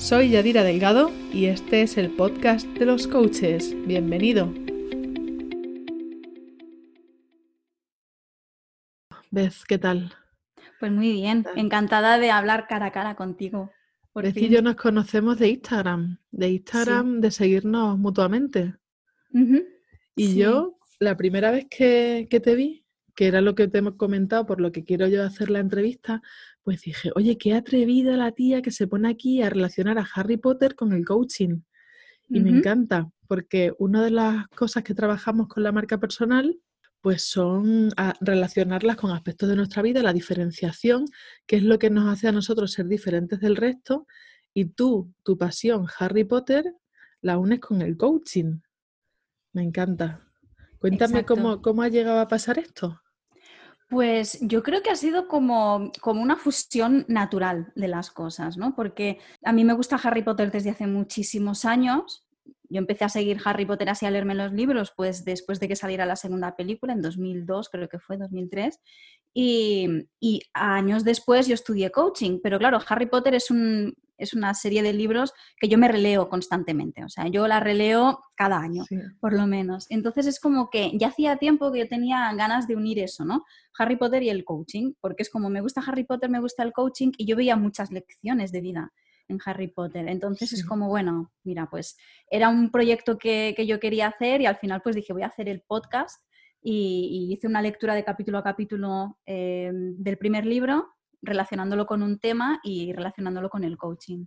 [0.00, 3.76] Soy Yadira Delgado y este es el podcast de los coaches.
[3.86, 4.50] Bienvenido.
[9.30, 10.14] Beth, ¿qué tal?
[10.80, 13.70] Pues muy bien, encantada de hablar cara a cara contigo.
[14.14, 18.76] Beth y yo nos conocemos de Instagram, de Instagram, de seguirnos mutuamente.
[20.16, 23.96] Y yo, la primera vez que, que te vi, que era lo que te hemos
[23.96, 26.22] comentado, por lo que quiero yo hacer la entrevista,
[26.62, 30.36] pues dije, oye, qué atrevida la tía que se pone aquí a relacionar a Harry
[30.36, 31.62] Potter con el coaching.
[32.28, 36.60] Y me encanta, porque una de las cosas que trabajamos con la marca personal,
[37.00, 37.90] pues son
[38.20, 41.06] relacionarlas con aspectos de nuestra vida, la diferenciación,
[41.46, 44.06] que es lo que nos hace a nosotros ser diferentes del resto,
[44.54, 46.72] y tú, tu pasión, Harry Potter,
[47.20, 48.60] la unes con el coaching.
[49.52, 50.24] Me encanta.
[50.78, 53.00] Cuéntame cómo, cómo ha llegado a pasar esto.
[53.90, 58.76] Pues yo creo que ha sido como, como, una fusión natural de las cosas, ¿no?
[58.76, 62.24] Porque a mí me gusta Harry Potter desde hace muchísimos años.
[62.70, 65.76] Yo empecé a seguir Harry Potter así a leerme los libros, pues después de que
[65.76, 68.78] saliera la segunda película, en 2002, creo que fue, 2003.
[69.34, 74.54] Y, y años después yo estudié coaching, pero claro, Harry Potter es un, es una
[74.54, 78.84] serie de libros que yo me releo constantemente, o sea, yo la releo cada año,
[79.18, 79.86] por lo menos.
[79.88, 83.44] Entonces es como que ya hacía tiempo que yo tenía ganas de unir eso, ¿no?
[83.78, 86.72] Harry Potter y el coaching, porque es como me gusta Harry Potter, me gusta el
[86.72, 88.92] coaching y yo veía muchas lecciones de vida
[89.30, 90.08] en Harry Potter.
[90.08, 91.96] Entonces es como, bueno, mira, pues
[92.30, 95.48] era un proyecto que, yo quería hacer y al final pues dije, voy a hacer
[95.48, 96.22] el podcast
[96.62, 100.88] y, hice una lectura de capítulo a capítulo eh, del primer libro
[101.22, 104.26] relacionándolo con un tema y relacionándolo con el coaching.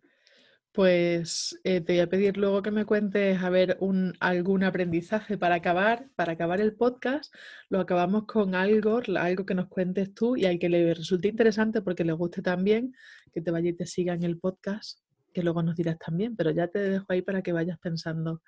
[0.74, 5.38] Pues eh, te voy a pedir luego que me cuentes a ver un, algún aprendizaje
[5.38, 7.32] para acabar, para acabar el podcast.
[7.70, 11.84] Lo acabamos con algo, algo que nos cuentes tú y al que le resulte interesante
[11.84, 12.96] porque le guste también,
[13.32, 15.02] que te vaya y te siga en el podcast,
[15.32, 18.42] que luego nos dirás también, pero ya te dejo ahí para que vayas pensando.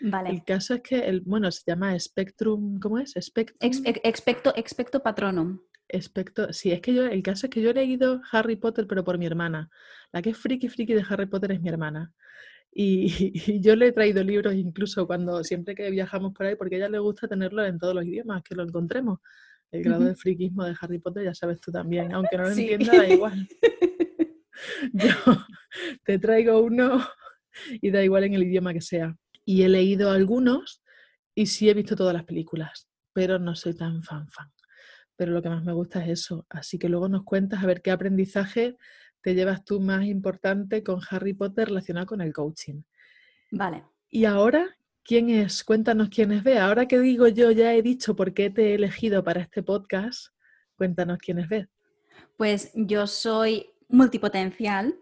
[0.00, 0.30] Vale.
[0.30, 3.14] El caso es que, el, bueno, se llama Spectrum, ¿cómo es?
[3.20, 3.58] Spectrum.
[3.60, 5.60] expecto, expecto patronum.
[5.88, 9.04] Especto, sí, es que yo, el caso es que yo he leído Harry Potter, pero
[9.04, 9.70] por mi hermana.
[10.12, 12.12] La que es friki friki de Harry Potter es mi hermana.
[12.70, 13.08] Y,
[13.62, 16.88] yo le he traído libros incluso cuando siempre que viajamos por ahí, porque a ella
[16.88, 19.20] le gusta tenerlo en todos los idiomas, que lo encontremos.
[19.70, 22.96] El grado de friquismo de Harry Potter ya sabes tú también, aunque no lo entienda,
[22.96, 23.48] da igual.
[24.92, 25.14] Yo
[26.04, 27.06] te traigo uno
[27.80, 29.16] y da igual en el idioma que sea.
[29.44, 30.82] Y he leído algunos
[31.34, 34.50] y sí he visto todas las películas, pero no soy tan fan fan
[35.18, 36.46] pero lo que más me gusta es eso.
[36.48, 38.76] Así que luego nos cuentas a ver qué aprendizaje
[39.20, 42.82] te llevas tú más importante con Harry Potter relacionado con el coaching.
[43.50, 43.84] Vale.
[44.08, 45.64] Y ahora, ¿quién es?
[45.64, 46.58] Cuéntanos quién es Beth.
[46.58, 50.28] Ahora que digo yo, ya he dicho por qué te he elegido para este podcast.
[50.76, 51.68] Cuéntanos quién es Beth.
[52.36, 54.96] Pues yo soy multipotencial,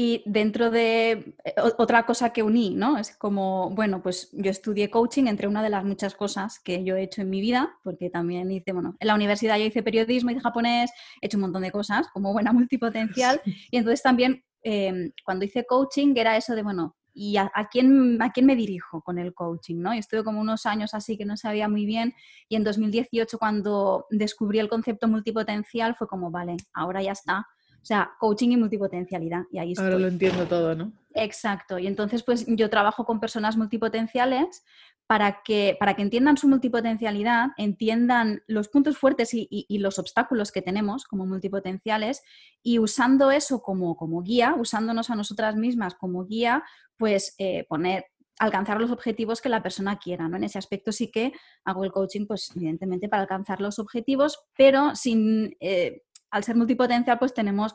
[0.00, 2.98] y dentro de eh, otra cosa que uní, ¿no?
[2.98, 6.94] Es como, bueno, pues yo estudié coaching entre una de las muchas cosas que yo
[6.94, 10.30] he hecho en mi vida, porque también hice, bueno, en la universidad yo hice periodismo,
[10.30, 13.40] hice japonés, he hecho un montón de cosas como buena multipotencial.
[13.44, 18.30] Y entonces también em, cuando hice coaching era eso de, bueno, ¿y a, quién, a
[18.30, 19.80] quién me dirijo con el coaching?
[19.80, 19.94] ¿no?
[19.94, 22.14] Y estuve como unos años así que no sabía muy bien
[22.48, 27.48] y en 2018 cuando descubrí el concepto multipotencial fue como, vale, ahora ya está
[27.80, 29.44] o sea, coaching y multipotencialidad.
[29.50, 30.92] Y ahí Ahora lo entiendo todo, ¿no?
[31.14, 31.78] Exacto.
[31.78, 34.64] Y entonces, pues yo trabajo con personas multipotenciales
[35.06, 40.60] para que, para que entiendan su multipotencialidad, entiendan los puntos fuertes y, los obstáculos que
[40.60, 42.22] tenemos como multipotenciales
[42.62, 46.62] y usando eso como, como guía, usándonos a nosotras mismas como guía,
[46.98, 48.04] pues eh, poner
[48.38, 50.36] alcanzar los objetivos que la persona quiera, ¿no?
[50.36, 51.32] En ese aspecto sí que
[51.64, 57.18] hago el coaching, pues evidentemente para alcanzar los objetivos, pero sin eh, al ser multipotencial,
[57.18, 57.74] pues tenemos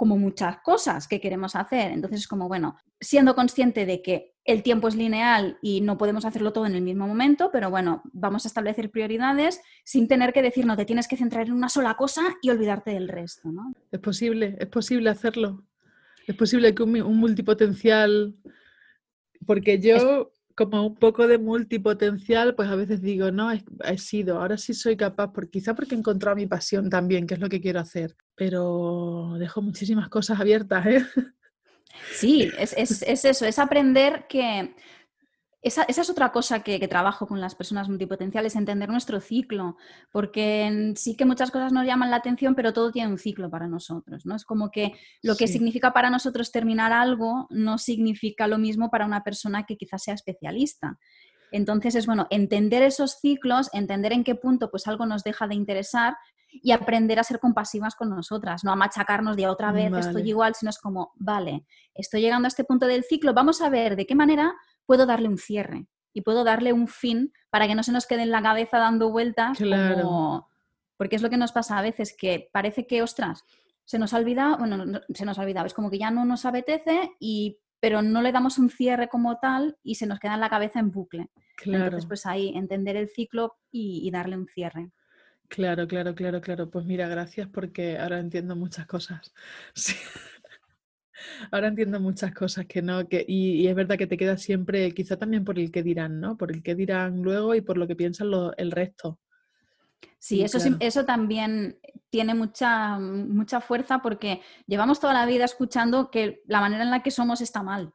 [0.00, 1.92] como muchas cosas que queremos hacer.
[1.92, 6.24] Entonces es como, bueno, siendo consciente de que el tiempo es lineal y no podemos
[6.24, 10.40] hacerlo todo en el mismo momento, pero bueno, vamos a establecer prioridades sin tener que
[10.40, 13.74] decir, no, te tienes que centrar en una sola cosa y olvidarte del resto, ¿no?
[13.92, 15.66] Es posible, es posible hacerlo.
[16.26, 18.34] Es posible que un, multipotencial,
[19.44, 24.58] porque yo como un poco de multipotencial, pues a veces digo, no, he, sido, ahora
[24.58, 27.60] sí soy capaz, por, quizá porque he encontrado mi pasión también, que es lo que
[27.60, 30.86] quiero hacer, pero dejo muchísimas cosas abiertas.
[30.86, 31.06] ¿eh?
[32.12, 34.74] Sí, es, eso, es aprender que
[35.62, 39.76] esa, es otra cosa que, trabajo con las personas multipotenciales, entender nuestro ciclo,
[40.10, 43.68] porque sí que muchas cosas nos llaman la atención, pero todo tiene un ciclo para
[43.68, 44.36] nosotros, ¿no?
[44.36, 49.04] Es como que lo que significa para nosotros terminar algo no significa lo mismo para
[49.04, 50.98] una persona que quizás sea especialista.
[51.52, 55.56] Entonces es bueno entender esos ciclos, entender en qué punto pues algo nos deja de
[55.56, 56.16] interesar
[56.52, 60.54] y aprender a ser compasivas con nosotras, no a machacarnos de otra vez, estoy igual,
[60.54, 61.64] sino es como, vale,
[61.94, 64.52] estoy llegando a este punto del ciclo, vamos a ver de qué manera
[64.90, 68.22] puedo darle un cierre y puedo darle un fin para que no se nos quede
[68.22, 69.56] en la cabeza dando vueltas.
[69.56, 70.48] Claro.
[70.96, 73.44] Porque es lo que nos pasa a veces, que parece que, ostras,
[73.84, 76.44] se nos ha olvidado, bueno, se nos ha olvidado, es como que ya no nos
[76.44, 80.40] apetece y pero no le damos un cierre como tal y se nos queda en
[80.40, 81.30] la cabeza en bucle.
[81.56, 81.84] Claro.
[81.84, 84.90] Entonces, pues ahí entender el ciclo y, darle un cierre.
[85.46, 86.68] Claro, claro, claro, claro.
[86.68, 89.32] Pues mira, gracias porque ahora entiendo muchas cosas.
[89.74, 89.94] Sí.
[91.50, 95.16] Ahora entiendo muchas cosas que no, que, y, es verdad que te queda siempre, quizá
[95.16, 96.36] también por el que dirán, ¿no?
[96.36, 99.18] Por el que dirán luego y por lo que piensan el resto.
[100.18, 101.78] Sí, eso, eso también
[102.10, 107.02] tiene mucha, mucha fuerza porque llevamos toda la vida escuchando que la manera en la
[107.02, 107.94] que somos está mal.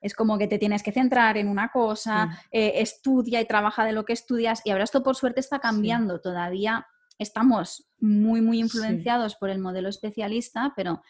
[0.00, 3.92] Es como que te tienes que centrar en una cosa, eh, estudia y trabaja de
[3.92, 6.20] lo que estudias y ahora esto por suerte está cambiando.
[6.20, 6.86] Todavía
[7.18, 11.02] estamos muy, muy influenciados por el modelo especialista, pero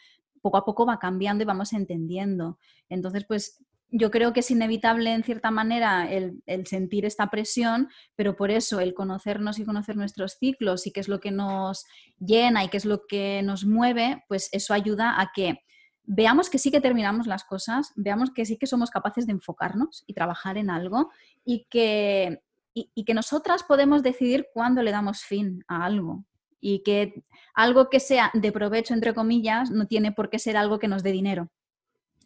[0.45, 2.59] poco a poco va cambiando y vamos entendiendo.
[2.91, 8.37] Entonces, pues yo creo que es inevitable en cierta manera el, sentir esta presión, pero
[8.37, 11.87] por eso el conocernos y conocer nuestros ciclos y qué es lo que nos
[12.19, 15.61] llena y qué es lo que nos mueve, pues eso ayuda a que
[16.03, 20.05] veamos que sí que terminamos las cosas, veamos que sí que somos capaces de enfocarnos
[20.07, 21.11] y trabajar en algo
[21.43, 22.43] y que,
[22.75, 26.27] y que nosotras podemos decidir cuándo le damos fin a algo
[26.65, 27.23] y que
[27.53, 31.03] algo que sea de provecho, entre comillas, no tiene por qué ser algo que nos
[31.03, 31.51] dé dinero.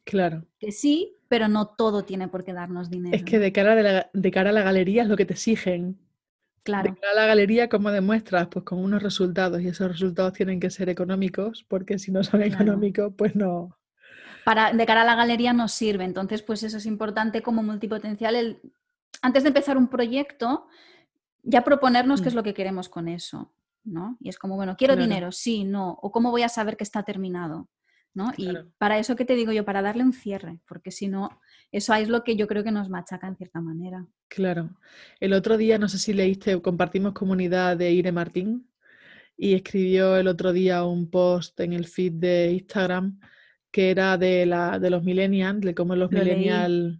[0.04, 0.46] Claro.
[0.60, 3.16] Que sí, pero no todo tiene por qué darnos dinero.
[3.16, 5.98] Es que de cara, de, cara a la galería es lo que te exigen.
[6.62, 6.92] Claro.
[6.92, 8.46] De cara a la galería, ¿cómo demuestras?
[8.46, 12.42] Pues con unos resultados y esos resultados tienen que ser económicos, porque si no son
[12.42, 13.76] económicos, pues no.
[14.44, 16.04] Para, de cara a la galería no sirve.
[16.04, 18.36] Entonces, pues eso es importante como multipotencial.
[18.36, 18.60] El,
[19.20, 20.68] antes de empezar un proyecto,
[21.42, 22.36] ya proponernos qué es mm.
[22.36, 23.50] lo que queremos con eso.
[23.88, 24.16] ¿No?
[24.20, 27.02] Y es como, bueno, quiero dinero, sí, no, o cómo voy a saber que está
[27.02, 27.68] terminado.
[28.36, 28.48] Y
[28.78, 31.40] para eso que te digo yo, para darle un cierre, porque si no,
[31.70, 34.06] eso es lo que yo creo que nos machaca en cierta manera.
[34.28, 34.70] Claro.
[35.20, 38.68] El otro día, no sé si leíste, compartimos comunidad de Ire Martín
[39.36, 43.20] y escribió el otro día un post en el feed de Instagram
[43.70, 46.98] que era de, la, de los millennials, de cómo los millennials...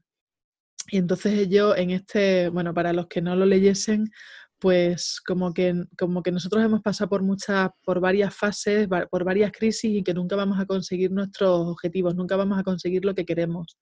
[0.91, 4.11] Y entonces yo en este, bueno, para los que no lo leyesen,
[4.59, 9.53] pues como que, como que nosotros hemos pasado por muchas, por varias fases, por varias
[9.53, 13.25] crisis y que nunca vamos a conseguir nuestros objetivos, nunca vamos a conseguir lo que
[13.25, 13.79] queremos,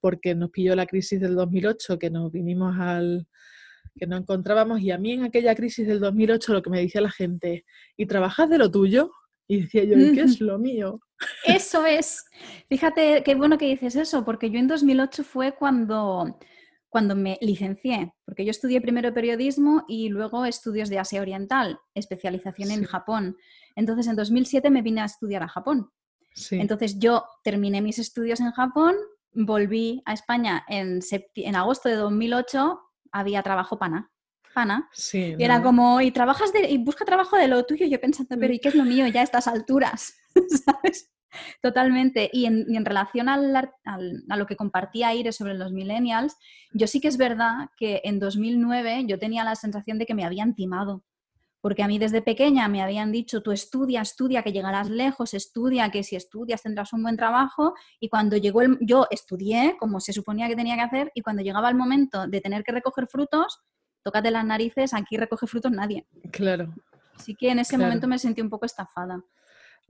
[0.00, 3.26] porque nos pilló la crisis del 2008, que nos vinimos al
[3.98, 7.00] que no encontrábamos y a mí en aquella crisis del 2008 lo que me decía
[7.00, 7.64] la gente,
[7.96, 9.10] ¿y trabajas de lo tuyo?
[9.48, 11.00] Y decía yo, ¿y qué es lo mío?
[11.44, 12.24] Eso es.
[12.68, 16.38] Fíjate qué bueno que dices eso, porque yo en 2008 fue cuando
[16.92, 22.70] cuando me licencié, porque yo estudié primero periodismo y luego estudios de Asia Oriental, especialización
[22.70, 23.38] en Japón.
[23.74, 25.90] Entonces, en 2007 me vine a estudiar a Japón.
[26.50, 28.94] Entonces, yo terminé mis estudios en Japón,
[29.32, 31.00] volví a España en,
[31.34, 32.78] en agosto de 2008,
[33.10, 34.10] había trabajo pana.
[34.52, 34.90] Pana.
[35.14, 38.52] y era como, y trabajas de, y busca trabajo de lo tuyo, yo pensando, pero
[38.52, 40.12] ¿y qué es lo mío ya a estas alturas?
[40.66, 41.10] ¿Sabes?
[41.62, 42.30] Totalmente.
[42.32, 46.36] Y en, relación al, a lo que compartía Aire sobre los millennials,
[46.72, 50.24] yo sí que es verdad que en 2009 yo tenía la sensación de que me
[50.24, 51.04] habían timado.
[51.60, 55.90] Porque a mí desde pequeña me habían dicho, tú estudia, estudia, que llegarás lejos, estudia,
[55.90, 57.74] que si estudias tendrás un buen trabajo.
[58.00, 58.78] Y cuando llegó el...
[58.80, 62.40] Yo estudié como se suponía que tenía que hacer y cuando llegaba el momento de
[62.40, 63.60] tener que recoger frutos,
[64.02, 66.04] tócate las narices, aquí recoge frutos nadie.
[66.32, 66.74] Claro.
[67.14, 69.22] Así que en ese momento me sentí un poco estafada.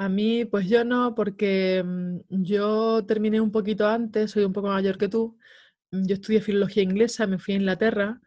[0.02, 4.66] A mí, pues yo no, porque mm, yo terminé un poquito antes, soy un poco
[4.66, 5.38] mayor que tú.
[5.92, 8.20] Mm, yo estudié filología inglesa, me fui a Inglaterra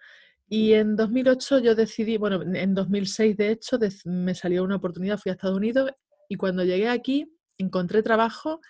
[0.48, 5.32] y en 2008 yo decidí, bueno, en 2006 de hecho, me salió una oportunidad, fui
[5.32, 5.92] a Estados Unidos
[6.30, 8.62] y cuando llegué aquí encontré trabajo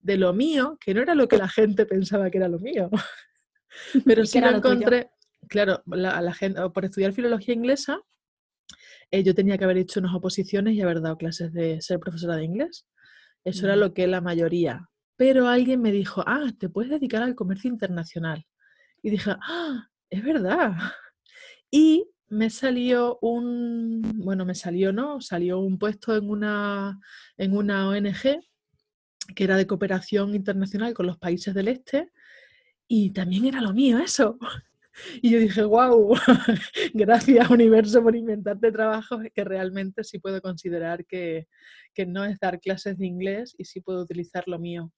[0.00, 2.88] de lo mío, que no era lo que la gente pensaba que era lo mío.
[4.06, 5.10] Pero sí lo encontré,
[5.48, 8.00] claro, la gente, por estudiar filología inglesa,
[9.14, 12.34] eh, yo tenía que haber hecho unas oposiciones y haber dado clases de ser profesora
[12.34, 12.84] de inglés.
[13.44, 14.88] Eso era lo que la mayoría.
[15.16, 18.44] Pero alguien me dijo, ah, te puedes dedicar al comercio internacional.
[19.02, 20.72] Y dije, ah, es verdad.
[21.70, 25.20] Y me salió un, bueno, me salió, ¿no?
[25.20, 26.98] Salió un puesto en una,
[27.36, 28.40] en una ONG
[29.36, 32.10] que era de cooperación internacional con los países del este,
[32.88, 34.38] y también era lo mío eso.
[35.22, 36.14] Y yo dije, wow,
[36.94, 41.46] gracias universo por inventarte trabajos que realmente sí puedo considerar que,
[42.06, 44.92] no es dar clases de inglés y sí puedo utilizar lo mío.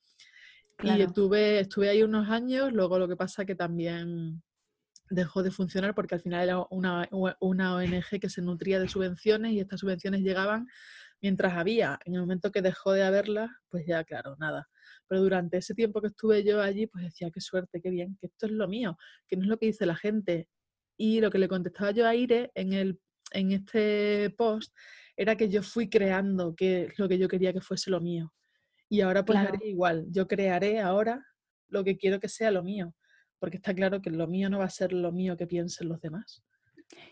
[0.82, 4.42] Y estuve, estuve ahí unos años, luego lo que pasa que también
[5.08, 7.08] dejó de funcionar porque al final era una,
[7.40, 10.66] una ONG que se nutría de subvenciones y estas subvenciones llegaban
[11.20, 11.98] mientras había.
[12.04, 14.68] En el momento que dejó de haberlas, pues ya, claro, nada.
[15.08, 18.26] Pero durante ese tiempo que estuve yo allí, pues decía, qué suerte, qué bien, que
[18.26, 18.96] esto es lo mío,
[19.28, 20.48] que no es lo que dice la gente.
[20.96, 23.00] Y lo que le contestaba yo a Ire en, el,
[23.32, 24.74] en este post
[25.16, 28.32] era que yo fui creando que lo que yo quería que fuese lo mío.
[28.88, 30.06] Y ahora pues haré igual.
[30.10, 31.24] Yo crearé ahora
[31.68, 32.94] lo que quiero que sea lo mío,
[33.38, 36.00] porque está claro que lo mío no va a ser lo mío que piensen los
[36.00, 36.42] demás.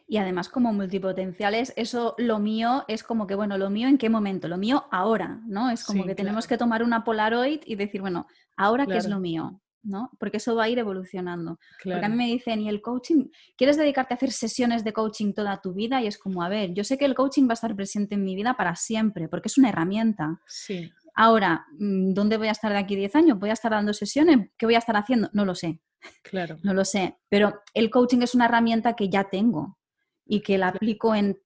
[0.06, 4.10] Y además, como multipotenciales, eso lo mío es como que, bueno, lo mío en qué
[4.10, 5.70] momento, lo mío ahora, ¿no?
[5.70, 8.26] Es como que tenemos que tomar una Polaroid y decir, bueno,
[8.56, 10.10] ahora qué es lo mío, ¿no?
[10.18, 11.58] Porque eso va a ir evolucionando.
[11.82, 13.28] Porque a mí me dicen, ¿y el coaching?
[13.56, 16.02] ¿Quieres dedicarte a hacer sesiones de coaching toda tu vida?
[16.02, 18.24] Y es como, a ver, yo sé que el coaching va a estar presente en
[18.24, 20.40] mi vida para siempre, porque es una herramienta.
[20.46, 20.92] Sí.
[21.14, 23.38] Ahora, mm, ¿dónde voy a estar de aquí 10 años?
[23.38, 24.50] ¿Voy a estar dando sesiones?
[24.58, 25.30] ¿Qué voy a estar haciendo?
[25.32, 25.80] No lo sé.
[26.22, 26.56] Claro.
[26.62, 27.16] No lo sé.
[27.28, 29.78] Pero el coaching es una herramienta que ya tengo
[30.26, 31.38] y que la aplico en,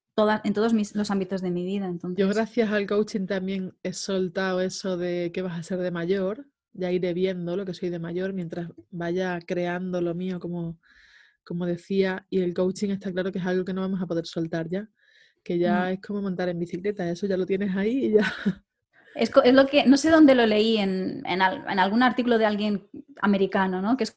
[0.45, 1.87] en todos los ámbitos de mi vida.
[1.87, 2.19] Entonces...
[2.19, 6.47] Yo gracias al coaching también he soltado eso de que vas a ser de mayor,
[6.73, 10.79] ya iré viendo lo que soy de mayor mientras vaya creando lo mío como,
[11.45, 14.27] como decía, y el coaching está claro que es algo que no vamos a poder
[14.27, 14.89] soltar ya,
[15.43, 18.33] que ya es como montar en bicicleta, eso ya lo tienes ahí y ya.
[19.15, 22.47] Es, es lo que, no sé dónde lo leí, en, en, en, algún artículo de
[22.47, 22.89] alguien
[23.21, 23.97] americano, ¿no?
[23.97, 24.17] Que es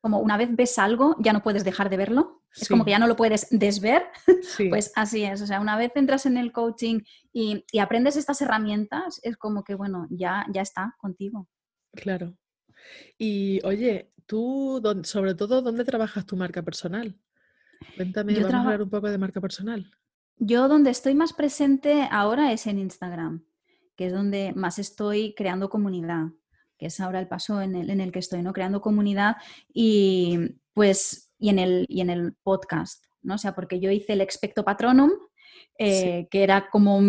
[0.00, 2.42] como una vez ves algo, ya no puedes dejar de verlo.
[2.54, 4.04] Es como que ya no lo puedes desver.
[4.70, 5.42] pues así es.
[5.42, 7.00] O sea, una vez entras en el coaching
[7.32, 11.48] y, aprendes estas herramientas, es como que, bueno, ya, ya está contigo.
[11.92, 12.36] Claro.
[13.18, 17.18] Y oye, tú, sobre todo, ¿dónde trabajas tu marca personal?
[17.96, 19.90] Cuéntame, vamos a hablar un poco de marca personal.
[20.36, 23.44] Yo donde estoy más presente ahora es en Instagram,
[23.96, 26.28] que es donde más estoy creando comunidad
[26.78, 28.52] que es ahora el paso en el, en el que estoy, ¿no?
[28.52, 29.36] Creando comunidad
[29.72, 30.38] y
[30.72, 33.34] pues, y en el, y en el podcast, ¿no?
[33.34, 35.10] O sea, porque yo hice el Expecto Patronum,
[35.78, 37.00] eh, que era como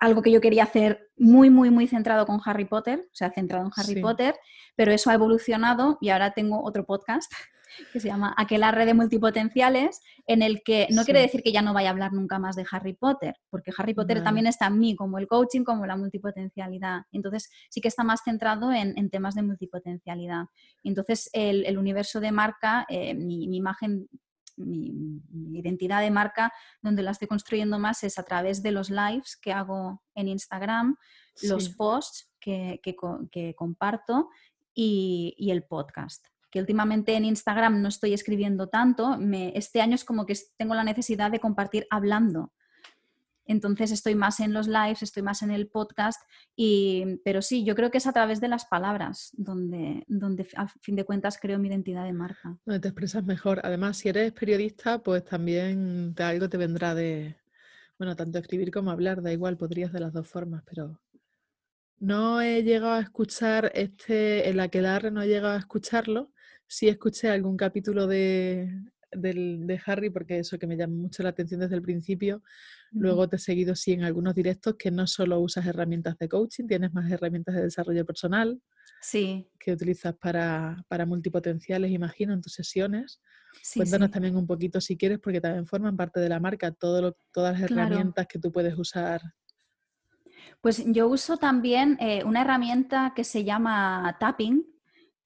[0.00, 3.66] algo que yo quería hacer muy, muy, muy centrado con Harry Potter, o sea, centrado
[3.66, 4.34] en Harry Potter,
[4.74, 7.32] pero eso ha evolucionado y ahora tengo otro podcast
[7.92, 11.74] que se llama Aquelarre de Multipotenciales, en el que no quiere decir que ya no
[11.74, 14.96] vaya a hablar nunca más de Harry Potter, porque Harry Potter también está en mí,
[14.96, 17.02] como el coaching, como la multipotencialidad.
[17.12, 20.46] Entonces sí que está más centrado en, temas de multipotencialidad.
[20.84, 24.08] Entonces el, universo de marca, eh, mi, imagen
[24.56, 25.22] mi,
[25.54, 29.52] identidad de marca, donde la estoy construyendo más es a través de los lives que
[29.52, 30.96] hago en Instagram,
[31.42, 32.80] los posts que,
[33.56, 34.28] comparto
[34.74, 39.18] y, el podcast que últimamente en Instagram no estoy escribiendo tanto,
[39.54, 42.52] este año es como que tengo la necesidad de compartir hablando.
[43.44, 46.20] Entonces estoy más en los lives, estoy más en el podcast,
[46.54, 50.68] y, pero sí, yo creo que es a través de las palabras donde, donde a
[50.68, 52.56] fin de cuentas creo mi identidad de marca.
[52.64, 53.60] Donde te expresas mejor.
[53.64, 57.36] Además, si eres periodista, pues también de algo te vendrá de,
[57.98, 61.00] bueno, tanto escribir como hablar, da igual, podrías de las dos formas, pero
[61.98, 66.31] no he llegado a escuchar este, el aquelarre no he llegado a escucharlo,
[66.72, 68.66] sí escuché algún capítulo de,
[69.84, 72.42] Harry, porque eso que me llama mucho la atención desde el principio.
[72.92, 76.66] Luego te he seguido sí en algunos directos que no solo usas herramientas de coaching,
[76.66, 78.58] tienes más herramientas de desarrollo personal.
[79.02, 79.46] Sí.
[79.58, 83.20] Que utilizas para, multipotenciales, imagino, en tus sesiones.
[83.74, 87.60] Cuéntanos también un poquito si quieres, porque también forman parte de la marca, todo todas
[87.60, 89.20] las herramientas que tú puedes usar.
[90.62, 94.72] Pues yo uso también eh, una herramienta que se llama Tapping,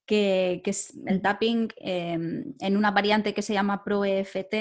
[0.07, 4.55] que, es el tapping em, en una variante que se llama ProEFT,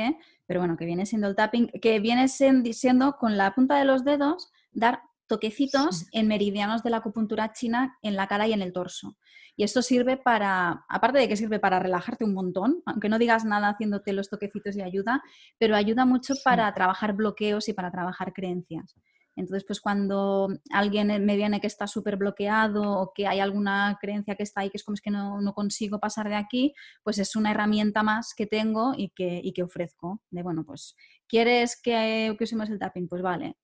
[0.45, 4.03] pero bueno, que viene siendo el tapping, que viene siendo con la punta de los
[4.03, 8.73] dedos dar toquecitos en meridianos de la acupuntura china en la cara y en el
[8.73, 9.17] torso.
[9.57, 13.45] Y esto sirve para, aparte de que sirve para relajarte un montón, aunque no digas
[13.45, 15.23] nada haciéndote los toquecitos y ayuda,
[15.57, 18.95] pero ayuda mucho para trabajar bloqueos y para trabajar creencias.
[19.35, 24.35] Entonces, pues cuando alguien me viene que está súper bloqueado o que hay alguna creencia
[24.35, 26.73] que está ahí que es como es que no, consigo pasar de aquí,
[27.03, 30.21] pues es una herramienta más que tengo y que, que ofrezco.
[30.29, 30.95] De bueno, pues,
[31.27, 33.07] ¿quieres que, que usemos el tapping?
[33.07, 33.57] Pues vale.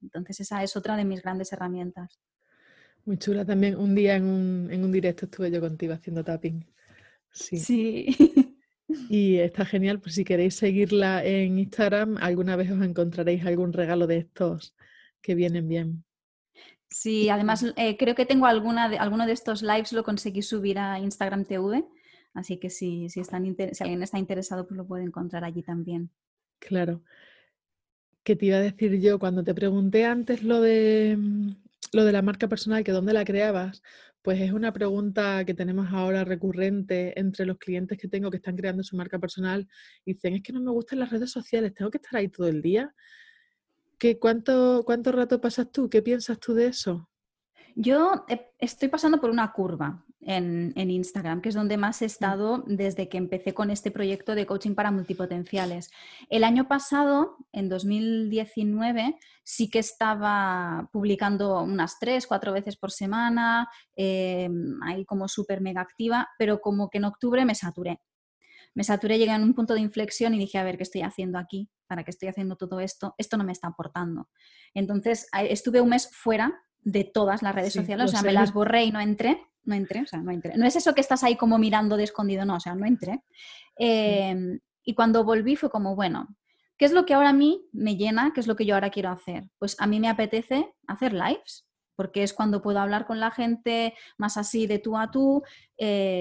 [0.00, 2.20] Entonces, esa es otra de mis grandes herramientas.
[3.04, 3.76] Muy chula también.
[3.76, 6.64] Un día en un, en un directo estuve yo contigo haciendo tapping.
[7.30, 7.58] Sí.
[7.58, 8.16] Sí.
[9.08, 14.06] Y está genial, pues si queréis seguirla en Instagram, alguna vez os encontraréis algún regalo
[14.06, 14.74] de estos
[15.20, 16.04] que vienen bien.
[16.90, 20.78] Sí, además eh, creo que tengo alguna de, alguno de estos lives lo conseguí subir
[20.78, 21.84] a Instagram TV,
[22.34, 26.10] así que si, si, están si alguien está interesado, pues lo puede encontrar allí también.
[26.60, 27.02] Claro.
[28.22, 29.18] ¿Qué te iba a decir yo?
[29.18, 31.50] Cuando te pregunté antes lo de, mm,
[31.92, 33.82] lo de la marca personal, que dónde la creabas,
[34.24, 38.56] pues es una pregunta que tenemos ahora recurrente entre los clientes que tengo que están
[38.56, 39.68] creando su marca personal.
[40.06, 42.48] Y dicen, es que no me gustan las redes sociales, tengo que estar ahí todo
[42.48, 42.94] el día.
[43.98, 45.90] ¿Qué, cuánto, ¿Cuánto rato pasas tú?
[45.90, 47.10] ¿Qué piensas tú de eso?
[47.76, 52.64] Yo eh, estoy pasando por una curva en, Instagram, que es donde más he estado
[52.66, 55.90] desde que empecé con este proyecto de coaching para multipotenciales.
[56.28, 63.68] El año pasado, en 2019, sí que estaba publicando unas tres, cuatro veces por semana,
[63.96, 64.48] eh,
[64.82, 68.00] ahí como súper mega activa, pero como que en octubre me saturé.
[68.74, 71.38] Me saturé, llegué a un punto de inflexión y dije, a ver, ¿qué estoy haciendo
[71.38, 71.70] aquí?
[71.86, 73.14] ¿Para qué estoy haciendo todo esto?
[73.18, 74.28] Esto no me está aportando.
[74.74, 78.84] Entonces, estuve un mes fuera de todas las redes sociales, o sea, me las borré
[78.84, 80.56] y no entré, no entré, o sea, no entré.
[80.56, 83.22] No es eso que estás ahí como mirando de escondido, no, o sea, no entré.
[83.76, 86.28] Em, y cuando volví fue como, bueno,
[86.78, 88.32] ¿qué es lo que ahora a mí me llena?
[88.34, 89.50] ¿Qué es lo que yo ahora quiero hacer?
[89.58, 91.66] Pues a mí me apetece hacer lives,
[91.96, 95.42] porque es cuando puedo hablar con la gente más así de tú a tú,
[95.78, 96.12] eh,